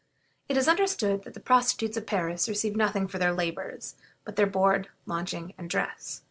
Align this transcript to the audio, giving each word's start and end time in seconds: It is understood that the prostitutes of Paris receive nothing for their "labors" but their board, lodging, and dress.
It 0.49 0.57
is 0.57 0.67
understood 0.67 1.25
that 1.25 1.35
the 1.35 1.39
prostitutes 1.39 1.95
of 1.95 2.07
Paris 2.07 2.49
receive 2.49 2.75
nothing 2.75 3.07
for 3.07 3.19
their 3.19 3.35
"labors" 3.35 3.93
but 4.23 4.35
their 4.35 4.47
board, 4.47 4.89
lodging, 5.05 5.53
and 5.59 5.69
dress. 5.69 6.19